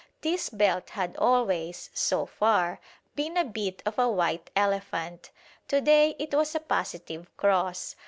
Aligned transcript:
This 0.21 0.49
belt 0.49 0.89
had 0.89 1.15
always, 1.17 1.91
so 1.93 2.25
far, 2.25 2.79
been 3.15 3.37
a 3.37 3.45
bit 3.45 3.83
of 3.85 3.99
a 3.99 4.09
white 4.09 4.49
elephant; 4.55 5.29
to 5.67 5.79
day 5.79 6.15
it 6.17 6.33
was 6.33 6.55
a 6.55 6.59
positive 6.59 7.29
cross. 7.37 7.95